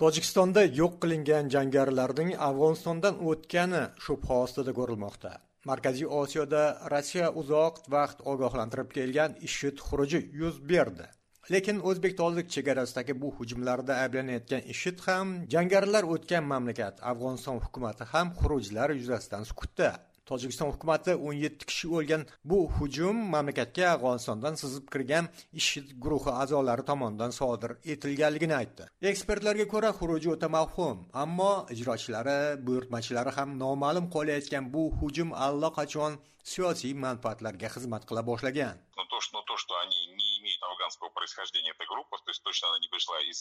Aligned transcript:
tojikistonda 0.00 0.62
yo'q 0.80 0.94
qilingan 1.02 1.48
jangarilarning 1.54 2.30
afg'onistondan 2.46 3.18
o'tgani 3.30 3.80
shubha 4.04 4.38
ostida 4.44 4.72
ko'rilmoqda. 4.78 5.32
Markaziy 5.70 6.06
osiyoda 6.20 6.62
rossiya 6.92 7.26
uzoq 7.40 7.82
vaqt 7.94 8.22
ogohlantirib 8.32 8.94
kelgan 8.96 9.34
ishid 9.48 9.82
xuruji 9.88 10.20
yuz 10.42 10.56
berdi. 10.70 11.06
Lekin 11.52 11.82
o'zbek 11.90 12.16
tojik 12.20 12.48
chegarasidagi 12.54 13.14
bu 13.22 13.28
hujumlarda 13.38 13.98
ayblanayotgan 14.04 14.62
ishid 14.74 15.04
ham 15.06 15.34
jangarilar 15.54 16.08
o'tgan 16.14 16.48
mamlakat 16.52 17.04
afg'oniston 17.12 17.60
hukumati 17.66 18.08
ham 18.12 18.32
xurujlar 18.40 18.96
yuzasidan 19.00 19.44
sukutda. 19.50 19.90
Tojikiston 20.30 20.70
hukumati 20.72 21.12
17 21.14 21.66
kishi 21.70 21.88
o'lgan. 21.98 22.22
Bu 22.50 22.58
hujum 22.76 23.16
mamlakatga 23.34 23.86
afg'onistondan 23.94 24.58
sizib 24.62 24.86
kirgan 24.94 25.28
ishid 25.60 25.86
guruhi 26.04 26.32
a'zolari 26.42 26.84
tomonidan 26.90 27.32
sodir 27.38 27.74
etilganligini 27.94 28.56
aytdi. 28.60 28.88
Ekspertlarga 29.12 29.66
ko'ra 29.74 29.90
xuruj 29.98 30.28
o'ta 30.34 30.48
mavhum 30.56 31.04
ammo 31.24 31.52
ijrochilari 31.74 32.38
buyurtmachilari 32.66 33.34
ham 33.38 33.58
noma'lum 33.64 34.06
qolayotgan 34.16 34.72
bu 34.74 34.84
hujum 35.00 35.34
allaqachon 35.46 36.18
siyosiy 36.52 36.94
manfaatlarga 37.06 37.68
xizmat 37.74 38.02
qila 38.08 38.22
boshlagan. 38.30 38.76
Но 38.98 39.04
то, 39.12 39.20
что, 39.20 39.38
но 39.38 39.42
то, 39.50 39.56
что 39.56 39.74
они 39.84 40.00
не 40.20 40.30
имеют 40.38 40.62
афганского 40.70 41.08
происхождения, 41.18 41.72
эта 41.76 41.86
группа, 41.92 42.16
то 42.24 42.30
есть 42.30 42.42
точно 42.42 42.68
она 42.68 42.78
не 42.78 42.88
пришла 42.88 43.16
из, 43.30 43.38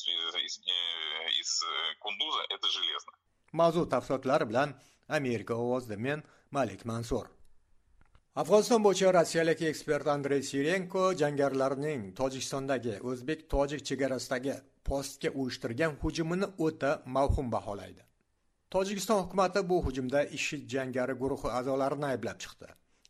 из, 0.48 0.60
из 1.42 1.64
Кундуза, 2.00 2.42
это 2.50 2.68
железно. 2.68 3.14
mavzu 3.52 3.86
tafsilotlari 3.86 4.46
bilan 4.46 4.70
amerika 5.18 5.54
ovozida 5.64 5.98
men 5.98 6.24
malik 6.52 6.86
mansur 6.86 7.26
afg'oniston 8.42 8.82
bo'yicha 8.88 9.14
rossiyalik 9.20 9.62
ekspert 9.72 10.08
andrey 10.16 10.42
sirenko 10.50 11.04
jangarilarning 11.22 12.02
tojikistondagi 12.20 12.96
o'zbek 13.12 13.40
tojik 13.54 13.82
chegarasidagi 13.90 14.56
postga 14.90 15.30
uyushtirgan 15.40 15.92
hujumini 16.02 16.48
o'ta 16.66 16.92
mavhum 17.16 17.52
baholaydi. 17.56 18.04
Tojikiston 18.74 19.20
hukumati 19.24 19.62
bu 19.70 19.78
hujumda 19.86 20.24
ishid 20.38 20.64
jangari 20.74 21.14
guruhi 21.22 21.50
a'zolarini 21.60 22.08
ayblab 22.14 22.38
chiqdi. 22.44 22.68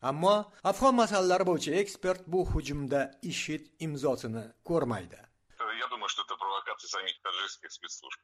Ammo 0.10 0.36
afg'on 0.72 0.96
masalalari 1.02 1.46
bo'yicha 1.52 1.72
ekspert 1.82 2.22
bu 2.34 2.42
hujumda 2.52 3.02
ishid 3.32 3.64
imzosini 3.86 4.44
ko'rmaydi. 4.70 5.20
Я 5.84 5.88
думаю 5.94 6.10
что 6.14 6.22
это 6.26 6.36
провокация 6.44 6.90
самих 6.96 7.16
таджикских 7.26 7.72
спецслужб. 7.78 8.20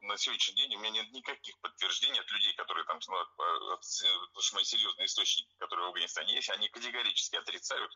На 0.00 0.16
сегодняшний 0.16 0.56
день 0.56 0.74
у 0.76 0.78
меня 0.78 0.90
нет 0.90 1.12
никаких 1.12 1.58
подтверждений 1.60 2.20
от 2.20 2.30
людей, 2.30 2.54
которые 2.54 2.84
там, 2.84 2.98
ну, 3.08 3.16
э, 3.16 3.26
потому 3.36 4.42
что 4.42 4.54
мои 4.56 4.64
серьезные 4.64 5.06
источники, 5.06 5.54
которые 5.58 5.86
в 5.86 5.88
Афганистане 5.88 6.34
есть, 6.34 6.50
они 6.50 6.68
категорически 6.68 7.36
отрицают 7.36 7.92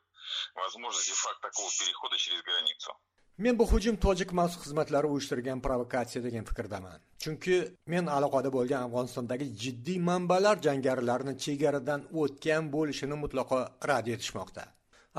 возможность 0.54 1.08
и 1.08 1.12
факт 1.12 1.40
такого 1.40 1.70
перехода 1.78 2.16
через 2.18 2.42
границу. 2.42 2.92
men 3.38 3.56
bu 3.58 3.64
hujum 3.66 3.96
tojik 3.96 4.32
maxsus 4.38 4.62
xizmatlari 4.62 5.06
uyushtirgan 5.12 5.60
provokatsiya 5.66 6.20
degan 6.26 6.44
fikrdaman 6.50 6.98
chunki 7.22 7.56
men 7.92 8.04
aloqada 8.16 8.50
bo'lgan 8.56 8.82
afg'onistondagi 8.86 9.46
jiddiy 9.62 9.98
manbalar 10.10 10.56
jangarilarni 10.66 11.34
chegaradan 11.44 12.00
o'tgan 12.22 12.68
bo'lishini 12.74 13.16
mutlaqo 13.24 13.58
rad 13.90 14.06
etishmoqda. 14.14 14.64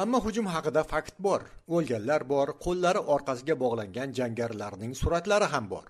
Ammo 0.04 0.20
hujum 0.26 0.48
haqida 0.56 0.82
fakt 0.94 1.16
bor 1.28 1.42
o'lganlar 1.76 2.22
bor 2.34 2.48
qo'llari 2.66 3.02
orqasiga 3.16 3.56
bog'langan 3.64 4.10
jangarilarning 4.20 4.94
suratlari 5.02 5.48
ham 5.54 5.66
bor 5.74 5.86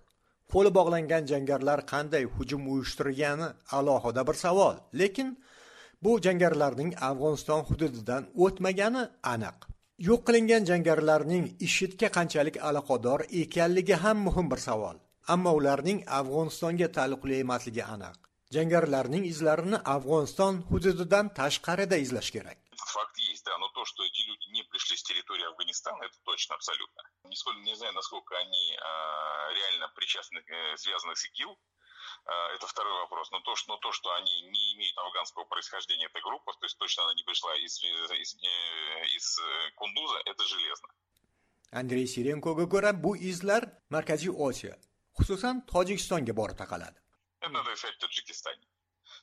qo'li 0.53 0.71
bog'langan 0.77 1.23
jangarilar 1.31 1.79
qanday 1.91 2.23
hujum 2.35 2.61
uyushtirgani 2.73 3.47
alohida 3.77 4.21
bir 4.27 4.37
savol. 4.45 4.75
Lekin 4.99 5.29
bu 6.03 6.11
jangarilarning 6.25 6.91
afg'oniston 7.09 7.61
hududidan 7.69 8.23
o'tmagani 8.45 9.03
aniq. 9.33 9.57
Yo'q 10.07 10.21
qilingan 10.27 10.63
jangarilarning 10.69 11.45
ishidga 11.67 12.07
qanchalik 12.17 12.57
aloqador 12.69 13.19
ekanligi 13.41 13.95
ham 14.03 14.17
muhim 14.27 14.47
bir 14.51 14.59
savol. 14.67 14.95
Ammo 15.33 15.51
ularning 15.59 15.99
afg'onistonga 16.19 16.87
taalluqli 16.95 17.35
emasligi 17.43 17.83
aniq. 17.95 18.17
Jangarilarning 18.55 19.23
izlarini 19.33 19.77
afg'oniston 19.95 20.53
hududidan 20.69 21.25
tashqarida 21.39 21.97
izlash 22.05 22.31
kerak. 22.35 22.62
Есть, 23.43 23.45
да, 23.45 23.57
но 23.57 23.67
то, 23.69 23.85
что 23.85 24.03
эти 24.03 24.21
люди 24.21 24.49
не 24.51 24.63
пришли 24.63 24.97
с 24.97 25.03
территории 25.03 25.45
Афганистана, 25.45 26.03
это 26.03 26.17
точно, 26.23 26.55
абсолютно. 26.55 27.03
Нисколько 27.25 27.59
не 27.59 27.75
знаю, 27.75 27.93
насколько 27.93 28.37
они 28.37 28.77
а, 28.77 29.53
реально 29.53 29.89
причастны, 29.95 30.39
э, 30.39 30.77
связаны 30.77 31.15
с 31.15 31.25
ИГИЛ, 31.25 31.57
а, 32.25 32.49
это 32.55 32.67
второй 32.67 32.93
вопрос. 32.93 33.31
Но 33.31 33.39
то, 33.41 33.55
что, 33.55 33.73
но 33.73 33.77
то, 33.77 33.91
что 33.91 34.13
они 34.13 34.41
не 34.41 34.73
имеют 34.75 34.97
афганского 34.97 35.45
происхождения, 35.45 36.05
эта 36.05 36.21
группа, 36.21 36.53
то 36.53 36.65
есть 36.65 36.77
точно 36.77 37.03
она 37.03 37.13
не 37.13 37.23
пришла 37.23 37.55
из, 37.57 37.83
из, 37.83 38.35
э, 38.35 39.05
из 39.15 39.39
э, 39.39 39.71
Кундуза, 39.75 40.21
это 40.25 40.43
железно. 40.45 40.89
andrey 41.73 42.05
sirenkoga 42.05 42.67
ko'ra 42.69 42.91
bu 42.93 43.15
izlar 43.17 43.63
markaziy 43.89 44.29
osiyo 44.47 44.75
xususan 45.17 45.65
tojikistonga 45.71 46.33
borib 46.39 46.57
taqaladi 46.59 46.99
это 47.41 47.49
надо 47.49 47.73
искать 47.73 47.95
в 47.95 47.97
таджикистане 47.97 48.61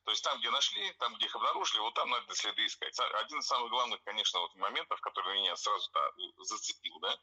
То 0.05 0.11
есть 0.13 0.25
там, 0.25 0.39
где 0.41 0.51
нашли, 0.51 0.93
там, 0.99 1.15
где 1.17 1.27
их 1.27 1.37
обнаружили, 1.37 1.81
вот 1.81 1.95
там 1.95 2.09
надо 2.11 2.35
следы 2.35 2.67
искать. 2.67 2.99
Один 2.99 3.39
из 3.39 3.47
самых 3.47 3.71
главных, 3.71 4.03
конечно, 4.03 4.41
вот 4.41 4.55
моментов, 4.57 5.01
который 5.01 5.35
меня 5.41 5.57
сразу 5.57 5.91
да, 5.93 6.01
зацепил, 6.45 6.99
да, 7.01 7.17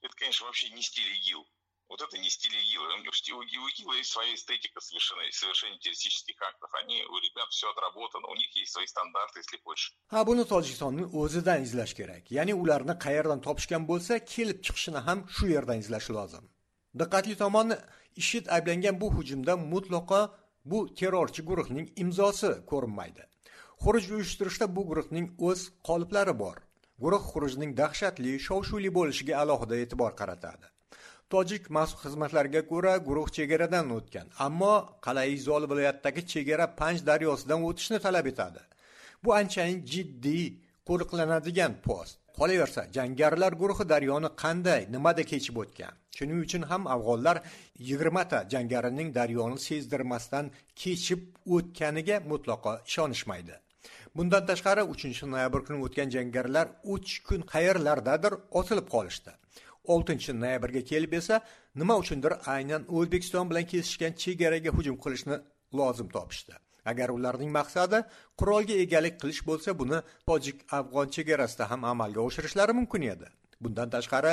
это, 0.00 0.16
конечно, 0.16 0.46
вообще 0.46 0.70
не 0.70 0.82
стиль 0.82 1.12
ИГИЛ. 1.18 1.46
Вот 1.88 2.00
это 2.00 2.16
не 2.16 2.30
стиль 2.30 2.56
ИГИЛа, 2.56 2.86
у 2.86 3.42
ИГИЛа 3.42 3.92
есть 3.94 4.10
своя 4.10 4.34
эстетика 4.34 4.80
совершенно, 4.80 5.30
совершения 5.30 5.78
террористических 5.78 6.40
актов. 6.40 6.72
Они, 6.74 7.04
у 7.04 7.18
ребят 7.18 7.48
все 7.50 7.70
отработано, 7.70 8.28
у 8.28 8.34
них 8.34 8.50
есть 8.56 8.72
свои 8.72 8.86
стандарты, 8.86 9.40
если 9.40 9.58
хочешь. 9.58 9.92
ha 10.08 10.24
buni 10.24 10.44
tojikistonning 10.44 11.08
o'zidan 11.22 11.62
izlash 11.66 11.94
kerak 11.98 12.24
ya'ni 12.36 12.54
ularni 12.62 12.94
qayerdan 13.04 13.40
topishgan 13.46 13.82
bo'lsa 13.90 14.14
kelib 14.32 14.58
chiqishini 14.66 15.00
ham 15.06 15.18
shu 15.36 15.46
yerdan 15.54 15.78
izlash 15.84 16.08
lozim 16.16 16.44
diqqatli 17.00 17.34
tomoni 17.42 17.76
ishid 18.22 18.44
ayblangan 18.56 19.00
bu 19.02 19.08
hujumda 19.16 19.56
mutlaqo 19.72 20.20
bu 20.64 20.94
terrorchi 20.94 21.42
guruhning 21.42 21.88
imzosi 22.02 22.50
ko'rinmaydi. 22.70 23.22
Xuruj 23.82 24.10
uyushtirishda 24.16 24.76
bu 24.76 24.86
guruhning 24.90 25.28
o'z 25.48 25.60
qoliplari 25.88 26.38
bor. 26.38 26.56
Guruh 27.02 27.24
xurujning 27.32 27.72
dahshatli 27.80 28.32
shov 28.46 28.60
shuvli 28.68 28.90
bo'lishiga 28.98 29.34
alohida 29.42 29.76
e'tibor 29.82 30.12
qaratadi. 30.20 30.66
Tojik 31.32 31.70
maxsus 31.76 32.00
xizmatlariga 32.04 32.62
ko'ra 32.72 32.94
guruh 33.08 33.28
chegaradan 33.36 33.90
o'tgan 33.98 34.26
ammo 34.46 34.74
qalai 35.06 35.36
zol 35.48 35.62
viloyatidagi 35.70 36.22
chegara 36.32 36.66
panj 36.80 36.98
daryosidan 37.10 37.60
o'tishni 37.68 37.98
talab 38.06 38.26
etadi. 38.32 38.62
Bu 39.24 39.30
anchayin 39.40 39.80
jiddiy 39.92 40.44
qo'riqlanadigan 40.88 41.72
post. 41.86 42.21
Qolaversa 42.38 42.82
jangarilar 42.96 43.52
guruhi 43.62 43.84
daryoni 43.92 44.30
qanday 44.42 44.80
nimada 44.94 45.22
kechib 45.32 45.56
o'tgan? 45.62 45.92
Shuning 46.16 46.38
uchun 46.46 46.62
ham 46.70 46.82
afg'onlar 46.94 47.36
yigirmata 47.88 48.38
jangarining 48.52 49.08
daryoni 49.18 49.58
sezdirmasdan 49.66 50.46
kechib 50.82 51.20
o'tganiga 51.56 52.16
mutlaqo 52.32 52.72
ishonishmaydi. 52.88 53.54
Bundan 54.16 54.42
tashqari 54.50 54.82
uchinchi 54.94 55.24
noyabr 55.34 55.60
kuni 55.66 55.78
o'tgan 55.86 56.08
jangarilar 56.16 56.66
uch 56.94 57.10
kun 57.28 57.40
qayerlardadir 57.52 58.32
otilib 58.60 58.86
qolishdi. 58.94 59.32
Oltinchi 59.92 60.32
noyabrga 60.42 60.82
kelib 60.90 61.12
esa 61.20 61.36
nima 61.80 61.94
uchundir 62.02 62.32
aynan 62.54 62.82
o'zbekiston 62.96 63.44
bilan 63.50 63.64
kesishgan 63.72 64.12
chegaraga 64.22 64.70
hujum 64.76 64.96
qilishni 65.04 65.36
lozim 65.78 66.08
topishdi. 66.16 66.54
Agar 66.84 67.10
ularning 67.16 67.52
maqsadi 67.58 68.02
qurolga 68.40 68.74
egalik 68.84 69.20
qilish 69.22 69.42
bo'lsa 69.48 69.76
buni 69.82 70.00
tojik 70.26 70.66
afg'on 70.78 71.14
chegarasida 71.16 71.70
ham 71.70 71.84
amalga 71.92 72.20
oshirishlari 72.28 72.72
mumkin 72.80 73.08
edi. 73.14 73.28
Bundan 73.62 73.90
tashqari 73.94 74.32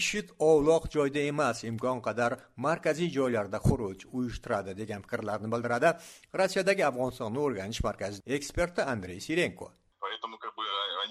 ishid 0.00 0.30
ovloq 0.50 0.86
joyda 0.94 1.24
emas 1.32 1.64
imkon 1.70 2.02
qadar 2.06 2.36
markaziy 2.66 3.10
joylarda 3.16 3.58
xuruj 3.66 4.06
uyushtiradi 4.12 4.76
degan 4.80 5.02
fikrlarni 5.06 5.50
bildiradi 5.54 5.92
rossiyadagi 6.40 6.86
afg'onistonni 6.90 7.44
o'rganish 7.46 7.82
markazi. 7.88 8.22
Eksperti 8.38 8.86
andrey 8.94 9.20
sirenko. 9.26 9.72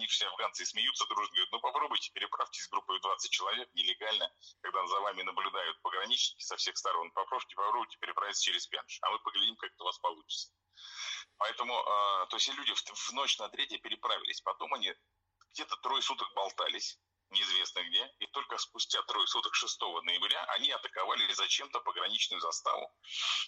Они 0.08 0.10
все 0.10 0.26
афганцы 0.28 0.66
смеются 0.66 1.06
дружно, 1.08 1.34
говорят, 1.34 1.52
ну 1.52 1.60
попробуйте 1.60 2.12
переправьтесь 2.14 2.64
с 2.64 2.70
группой 2.70 3.00
20 3.02 3.30
человек 3.30 3.70
нелегально, 3.74 4.32
когда 4.62 4.88
за 4.88 5.00
вами 5.02 5.24
наблюдают 5.24 5.82
пограничники 5.82 6.42
со 6.44 6.56
всех 6.56 6.78
сторон, 6.78 7.12
попробуйте, 7.12 7.56
попробуйте 7.56 7.98
переправиться 7.98 8.44
через 8.44 8.68
Пянш, 8.68 9.00
а 9.02 9.12
мы 9.12 9.20
поглядим, 9.20 9.58
как 9.58 9.70
это 9.70 9.84
у 9.84 9.86
вас 9.86 10.00
получится. 10.00 10.54
Поэтому, 11.38 11.74
э, 11.74 12.28
то 12.30 12.38
есть 12.38 12.48
люди 12.48 12.74
в, 12.74 12.80
в 12.80 13.14
ночь 13.14 13.38
на 13.38 13.50
третье 13.50 13.80
переправились, 13.80 14.42
потом 14.42 14.74
они 14.76 14.94
где-то 15.52 15.76
трое 15.78 16.02
суток 16.02 16.34
болтались, 16.34 16.98
неизвестно 17.30 17.84
где, 17.84 18.08
и 18.20 18.28
только 18.28 18.58
спустя 18.58 19.02
трое 19.04 19.28
суток 19.28 19.56
6 19.56 19.82
ноября 20.04 20.42
они 20.56 20.72
атаковали 20.72 21.34
зачем-то 21.34 21.82
пограничную 21.82 22.40
заставу 22.40 22.96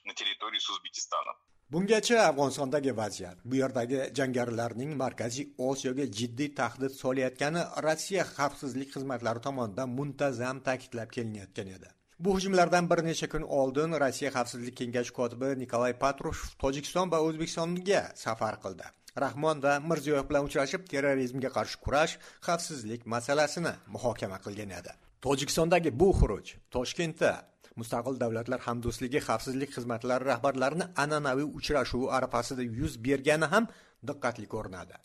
на 0.03 0.13
территории 0.13 0.59
с 0.59 0.69
Узбекистаном. 0.69 1.37
Bungacha 1.71 2.17
afg'onistondagi 2.29 2.97
vaziyat. 2.97 3.37
Bu 3.45 3.55
yerdagi 3.55 3.99
jangarilarning 4.17 4.95
markaziy 5.03 5.45
osiyoga 5.57 6.05
jiddiy 6.19 6.49
tahdid 6.59 6.93
solayotgani 7.03 7.61
rossiya 7.85 8.23
xavfsizlik 8.35 8.89
xizmatlari 8.95 9.41
tomonidan 9.47 9.89
muntazam 9.99 10.59
ta'kidlab 10.67 11.09
kelinayotgan 11.15 11.67
edi. 11.77 11.89
Bu 12.19 12.35
hujumlardan 12.35 12.89
bir 12.91 12.99
necha 13.09 13.27
kun 13.33 13.43
oldin 13.59 13.91
rossiya 14.03 14.31
xavfsizlik 14.37 14.75
kengashi 14.81 15.13
kotibi 15.19 15.49
nikolay 15.63 15.93
patrushev 16.03 16.57
tojikiston 16.63 17.11
va 17.11 17.19
o'zbekistonga 17.27 18.01
safar 18.23 18.55
qildi. 18.63 18.87
Rahmon 19.23 19.63
va 19.65 19.73
mirziyoyev 19.89 20.25
bilan 20.29 20.49
uchrashib 20.49 20.81
terrorizmga 20.91 21.49
qarshi 21.57 21.77
kurash 21.85 22.13
xavfsizlik 22.47 23.05
masalasini 23.13 23.73
muhokama 23.93 24.37
qilgan 24.45 24.71
edi. 24.79 24.91
Tojikistondagi 25.27 25.89
bu 26.01 26.09
xuruj 26.19 26.45
toshkentda 26.75 27.31
mustaqil 27.81 28.15
davlatlar 28.23 28.61
hamdo'stligi 28.67 29.19
xavfsizlik 29.27 29.71
xizmatlari 29.75 30.27
rahbarlarini 30.31 30.85
an'anaviy 31.03 31.47
uchrashuvi 31.59 32.07
arafasida 32.17 32.63
yuz 32.79 32.93
bergani 33.07 33.47
ham 33.53 33.67
diqqatli 34.09 34.47
ko'rinadi. 34.53 34.95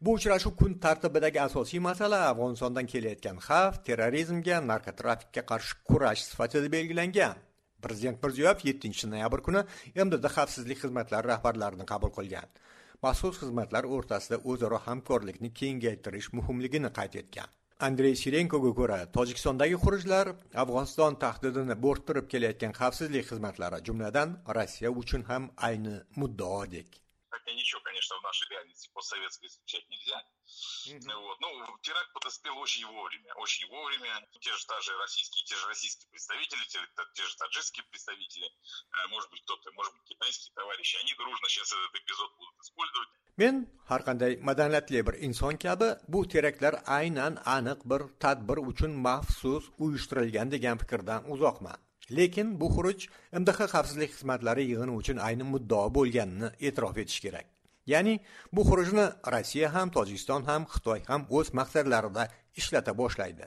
Bu 0.00 0.14
uchrashuv 0.18 0.54
kun 0.60 0.78
tartibidagi 0.84 1.40
asosiy 1.48 1.80
masala 1.88 2.20
afg'onistondan 2.30 2.86
kelayotgan 2.92 3.38
xavf 3.48 3.82
terrorizmga 3.88 4.60
narkotrafikka 4.70 5.42
qarshi 5.50 5.74
kurash 5.88 6.22
sifatida 6.30 6.72
belgilangan. 6.76 7.36
Prezident 7.84 8.22
mirziyoyev 8.24 8.64
yettinchi 8.68 9.10
noyabr 9.12 9.42
kuni 9.48 9.62
mdd 10.06 10.32
xavfsizlik 10.36 10.82
xizmatlari 10.84 11.32
rahbarlarini 11.32 11.86
qabul 11.92 12.14
qilgan. 12.18 12.48
Maxsus 13.04 13.36
xizmatlar 13.42 13.84
o'rtasida 13.96 14.40
o'zaro 14.50 14.78
hamkorlikni 14.86 15.52
kengaytirish 15.60 16.32
muhimligini 16.38 16.90
qayd 16.98 17.22
etgan. 17.22 17.55
Andrey 17.78 18.14
sirenkoga 18.16 18.70
ko'ra 18.78 18.98
tojikistondagi 19.16 19.76
xurujlar 19.82 20.30
afg'oniston 20.62 21.18
tahdidini 21.24 21.74
bo'rttirib 21.84 22.28
kelayotgan 22.32 22.72
xavfsizlik 22.78 23.26
xizmatlari 23.30 23.82
jumladan 23.88 24.32
rossiya 24.56 24.90
uchun 25.02 25.26
ham 25.30 25.50
ayni 25.68 25.96
muddaodek 26.20 26.88
ничего, 27.66 27.80
конечно, 27.82 28.16
в 28.18 28.22
нашей 28.22 28.48
реальности 28.48 28.88
постсоветской 28.94 29.48
исключать 29.48 29.88
нельзя. 29.90 30.22
Mm-hmm. 30.86 31.18
Вот. 31.18 31.40
Ну, 31.40 31.50
теракт 31.82 32.12
подоспел 32.14 32.56
очень 32.58 32.86
вовремя, 32.86 33.34
очень 33.34 33.66
вовремя. 33.68 34.22
Те 34.40 34.52
же 34.54 34.66
та 34.66 34.80
же 34.80 34.96
российские, 34.98 35.44
те 35.44 35.56
же 35.56 35.66
российские 35.66 36.08
представители, 36.10 36.62
те, 36.68 36.78
те 37.14 37.24
же 37.26 37.36
таджикские 37.36 37.84
представители, 37.90 38.46
может 39.10 39.30
быть, 39.30 39.42
кто-то, 39.42 39.72
может 39.72 39.92
быть, 39.94 40.04
китайские 40.04 40.54
товарищи, 40.54 40.96
они 41.02 41.12
дружно 41.14 41.48
сейчас 41.48 41.72
этот 41.72 41.94
эпизод 42.02 42.30
будут 42.38 42.54
использовать. 42.60 43.08
men 43.38 43.66
har 43.84 44.00
qanday 44.00 44.38
madaniyatli 44.40 45.06
bir 45.06 45.14
inson 45.26 45.58
kabi 45.64 45.88
bu 46.08 46.20
teraktlar 46.34 46.74
aynan 46.98 47.34
aniq 47.56 47.80
bir 47.90 48.00
tadbir 48.24 48.58
uchun 48.70 48.92
maxsus 49.06 49.64
uyushtirilgan 49.78 50.48
degan 50.54 50.78
fikrdan 50.82 51.28
uzoqman 51.34 51.76
lekin 52.10 52.60
bu 52.60 52.66
xuruj 52.74 53.08
mdh 53.40 53.60
xavfsizlik 53.72 54.10
xizmatlari 54.16 54.64
yig'ini 54.70 54.94
uchun 55.00 55.18
ayni 55.28 55.44
muddao 55.52 55.86
bo'lganini 55.96 56.48
e'tirof 56.66 56.96
etish 57.02 57.20
kerak 57.24 57.46
ya'ni 57.92 58.14
bu 58.52 58.62
xurujni 58.68 59.06
rossiya 59.34 59.68
ham 59.74 59.90
tojikiston 59.96 60.42
ham 60.48 60.66
xitoy 60.72 61.00
ham 61.10 61.26
o'z 61.36 61.52
maqsadlarida 61.58 62.24
ishlata 62.60 62.92
boshlaydi. 63.00 63.44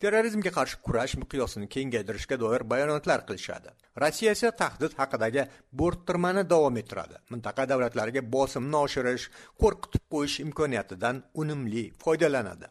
Terrorizmga 0.00 0.52
qarshi 0.58 0.76
kurash 0.86 1.14
miqyosini 1.22 1.68
kengaytirishga 1.74 2.36
doir 2.42 2.62
bayonotlar 2.72 3.20
qilishadi. 3.28 3.70
Rossiya 4.02 4.32
esa 4.36 4.50
tahdid 4.62 4.92
haqidagi 5.00 5.42
bo'rttirmani 5.80 6.44
davom 6.52 6.76
ettiradi. 6.82 7.16
Mintaqa 7.32 7.68
davlatlariga 7.72 8.22
bosimni 8.34 8.78
oshirish 8.84 9.28
qo'rqitib 9.62 10.04
qo'yish 10.14 10.36
imkoniyatidan 10.46 11.22
unumli 11.40 11.84
foydalanadi. 12.04 12.66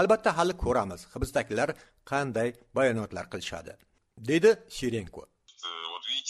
Albatta 0.00 0.36
hali 0.38 0.54
ko'ramiz 0.64 1.00
hibsdagilar 1.14 1.74
qanday 2.10 2.48
bayonotlar 2.78 3.26
qilishadi 3.32 3.72
dedi 4.30 4.50
shirenko. 4.76 5.22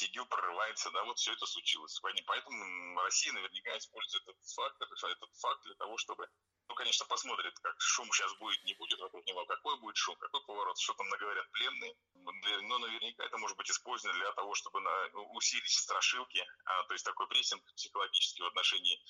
ИГИЛ 0.02 0.26
прорывается, 0.26 0.90
да, 0.90 1.04
вот 1.04 1.18
все 1.18 1.32
это 1.32 1.46
случилось. 1.46 1.98
Поэтому 2.26 3.00
Россия 3.00 3.32
наверняка 3.32 3.76
использует 3.78 4.22
этот 4.28 4.48
факт, 4.54 4.76
этот 4.80 5.34
факт 5.36 5.62
для 5.64 5.74
того, 5.74 5.96
чтобы, 5.98 6.28
ну, 6.68 6.74
конечно, 6.74 7.06
посмотрит, 7.06 7.58
как 7.60 7.80
шум 7.80 8.10
сейчас 8.12 8.32
будет, 8.38 8.62
не 8.64 8.74
будет 8.74 8.98
вокруг 9.00 9.26
него, 9.26 9.44
какой 9.46 9.78
будет 9.80 9.96
шум, 9.96 10.16
какой 10.16 10.44
поворот, 10.46 10.78
что 10.78 10.94
там 10.94 11.08
наговорят 11.08 11.50
пленные. 11.52 11.94
Но 12.14 12.78
наверняка 12.78 13.24
это 13.24 13.38
может 13.38 13.56
быть 13.56 13.70
использовано 13.70 14.18
для 14.18 14.32
того, 14.32 14.54
чтобы 14.54 14.80
на, 14.80 15.06
усилить 15.34 15.70
страшилки, 15.70 16.44
а, 16.64 16.82
то 16.84 16.92
есть 16.94 17.04
такой 17.04 17.28
прессинг 17.28 17.62
психологический 17.74 18.42
в 18.42 18.46
отношении 18.46 19.00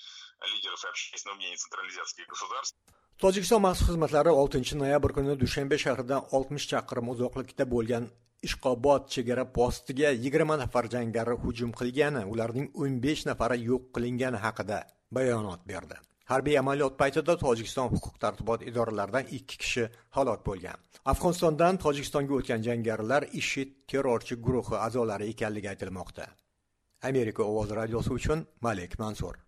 лидеров 0.53 0.85
и 0.85 0.88
общественного 0.88 1.37
мнения 1.37 1.56
централизации 1.56 2.25
государств. 2.25 2.77
tojikiston 3.17 3.62
maxsus 3.65 3.88
xizmatlari 3.88 4.29
6 4.29 4.77
noyabr 4.77 5.11
kuni 5.17 5.37
dushanbe 5.43 5.77
shahridan 5.85 6.21
60 6.33 6.69
chaqirim 6.73 7.06
uzoqlikda 7.15 7.65
bo'lgan 7.73 8.05
ishqobod 8.48 9.02
chegara 9.14 9.44
postiga 9.58 10.10
yigirma 10.25 10.56
nafar 10.62 10.84
jangari 10.94 11.34
hujum 11.43 11.70
qilgani 11.78 12.22
ularning 12.32 12.69
o'n 12.82 12.93
besh 13.04 13.22
nafari 13.31 13.56
yo'q 13.70 13.84
qilingani 13.94 14.38
haqida 14.44 14.78
bayonot 15.16 15.62
berdi. 15.70 15.96
Harbiy 16.31 16.58
amaliyot 16.58 16.94
paytida 17.00 17.34
tojikiston 17.44 17.88
huquq 17.94 18.16
tartibot 18.22 18.60
idoralaridan 18.70 19.28
ikki 19.38 19.56
kishi 19.62 19.84
halok 20.16 20.40
bo'lgan. 20.48 20.78
Afg'onistondan 21.12 21.78
tojikistonga 21.84 22.34
o'tgan 22.38 22.66
jangarilar 22.69 23.28
ishid 23.40 23.70
terrorchi 23.90 24.34
guruhi 24.46 24.76
a'zolari 24.87 25.31
ekanligi 25.34 25.72
aytilmoqda. 25.72 26.26
Amerika 27.10 27.42
ovoz 27.50 27.70
radiosi 27.81 28.10
uchun 28.19 28.46
malik 28.66 28.99
mansur. 28.99 29.45